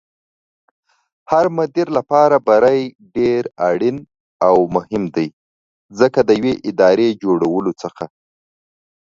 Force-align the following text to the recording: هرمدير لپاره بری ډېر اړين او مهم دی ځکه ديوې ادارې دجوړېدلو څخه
هرمدير 1.31 1.87
لپاره 1.97 2.35
بری 2.47 2.81
ډېر 3.15 3.41
اړين 3.69 3.97
او 4.47 4.55
مهم 4.75 5.03
دی 5.15 5.27
ځکه 5.99 6.19
ديوې 6.29 6.53
ادارې 6.69 7.07
دجوړېدلو 7.11 7.71
څخه 7.81 8.05